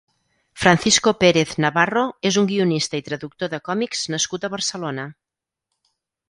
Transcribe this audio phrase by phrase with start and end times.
[0.59, 5.05] Francisco Pérez Navarro és un guionista i traductor de còmics nascut a Barcelona.